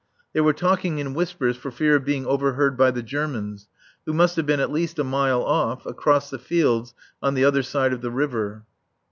[0.33, 3.67] They were talking in whispers for fear of being overheard by the Germans,
[4.07, 7.61] who must have been at least a mile off, across the fields on the other
[7.61, 8.65] side of the river.